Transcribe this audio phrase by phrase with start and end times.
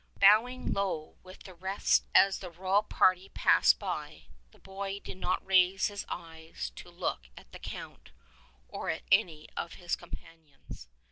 [0.19, 5.45] Bowing low with the rest as the royal party passed by, the boy did not
[5.45, 8.09] raise his eyes to look at the Count
[8.67, 10.87] or at any of his companions.